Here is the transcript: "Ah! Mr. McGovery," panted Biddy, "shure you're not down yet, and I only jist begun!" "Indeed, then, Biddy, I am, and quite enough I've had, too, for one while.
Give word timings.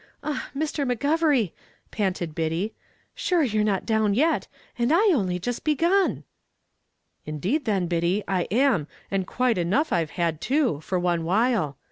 "Ah! 0.23 0.49
Mr. 0.57 0.83
McGovery," 0.91 1.51
panted 1.91 2.33
Biddy, 2.33 2.73
"shure 3.13 3.43
you're 3.43 3.63
not 3.63 3.85
down 3.85 4.15
yet, 4.15 4.47
and 4.79 4.91
I 4.91 4.99
only 5.13 5.37
jist 5.37 5.63
begun!" 5.63 6.23
"Indeed, 7.23 7.65
then, 7.65 7.85
Biddy, 7.85 8.23
I 8.27 8.47
am, 8.49 8.87
and 9.11 9.27
quite 9.27 9.59
enough 9.59 9.93
I've 9.93 10.09
had, 10.17 10.41
too, 10.41 10.79
for 10.81 10.97
one 10.97 11.23
while. 11.23 11.77